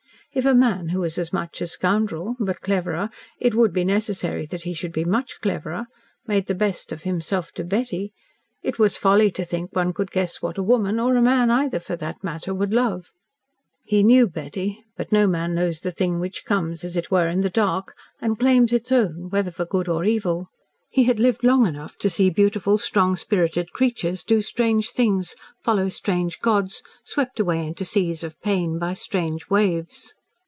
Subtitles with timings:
[0.33, 4.45] If a man who was as much a scoundrel, but cleverer it would be necessary
[4.45, 5.87] that he should be much cleverer
[6.25, 8.13] made the best of himself to Betty!
[8.63, 11.81] It was folly to think one could guess what a woman or a man, either,
[11.81, 13.11] for that matter would love.
[13.83, 17.41] He knew Betty, but no man knows the thing which comes, as it were, in
[17.41, 20.47] the dark and claims its own whether for good or evil.
[20.89, 25.89] He had lived long enough to see beautiful, strong spirited creatures do strange things, follow
[25.89, 30.13] strange gods, swept away into seas of pain by strange waves.